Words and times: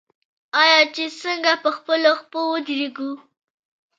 آیا 0.61 0.81
چې 0.95 1.03
څنګه 1.21 1.51
په 1.63 1.69
خپلو 1.77 2.11
پښو 2.31 2.41
ودریږو؟ 2.51 3.11